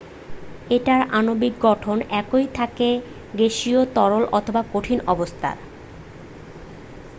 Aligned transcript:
এটার 0.69 1.01
আণবিক 1.11 1.53
গঠন 1.61 1.97
একই 2.21 2.45
থাকে 2.53 2.89
গ্যাসীয় 3.33 3.81
তরল 3.95 4.23
অথবা 4.31 4.61
কঠিন 4.73 4.99
অবস্থায় 5.07 5.59